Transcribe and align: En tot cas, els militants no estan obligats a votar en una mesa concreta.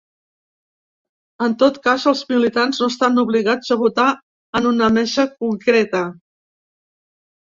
En 1.47 1.51
tot 1.63 1.75
cas, 1.87 2.05
els 2.11 2.23
militants 2.31 2.79
no 2.83 2.87
estan 2.93 3.19
obligats 3.23 3.69
a 3.75 3.77
votar 3.81 4.05
en 4.61 4.71
una 4.71 4.87
mesa 4.97 5.27
concreta. 5.45 6.03